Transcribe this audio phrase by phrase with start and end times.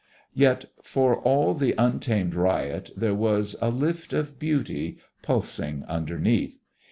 [0.33, 6.57] Yet, for all the untamed riot, there was a lift of beauty pulsing underneath.